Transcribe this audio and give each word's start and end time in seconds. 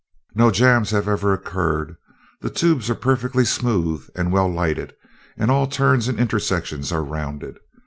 "No 0.33 0.49
jams 0.49 0.95
ever 0.95 1.11
have 1.11 1.23
occurred. 1.23 1.95
The 2.41 2.49
tubes 2.49 2.89
are 2.89 2.95
perfectly 2.95 3.45
smooth 3.45 4.09
and 4.15 4.31
well 4.31 4.51
lighted, 4.51 4.95
and 5.37 5.51
all 5.51 5.67
turns 5.67 6.07
and 6.07 6.17
intersections 6.19 6.91
are 6.91 7.03
rounded. 7.03 7.59